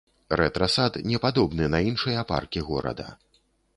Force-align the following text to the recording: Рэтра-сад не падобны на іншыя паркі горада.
Рэтра-сад 0.39 0.97
не 1.11 1.21
падобны 1.25 1.67
на 1.73 1.81
іншыя 1.91 2.25
паркі 2.33 2.65
горада. 2.71 3.07